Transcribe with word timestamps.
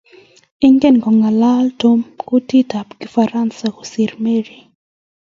ingen 0.67 0.95
kongalal 1.03 1.65
tom 1.81 1.99
kutitab 2.27 2.87
kifaransa 2.99 3.65
kosiir 3.77 4.11
Mary 4.23 4.57